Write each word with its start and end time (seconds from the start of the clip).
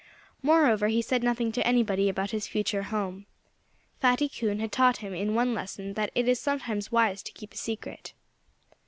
Moreover 0.41 0.87
he 0.87 1.03
said 1.03 1.21
nothing 1.21 1.51
to 1.51 1.61
anybody 1.67 2.09
about 2.09 2.31
his 2.31 2.47
future 2.47 2.81
home. 2.81 3.27
Fatty 3.99 4.27
Coon 4.27 4.57
had 4.59 4.71
taught 4.71 4.97
him 4.97 5.13
in 5.13 5.35
one 5.35 5.53
lesson 5.53 5.93
that 5.93 6.09
it 6.15 6.27
is 6.27 6.39
sometimes 6.39 6.91
wise 6.91 7.21
to 7.21 7.31
keep 7.31 7.53
a 7.53 7.57
secret. 7.57 8.13